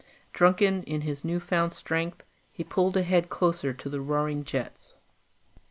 [0.33, 4.95] Drunken in his new found strength, he pulled ahead closer to the roaring jets.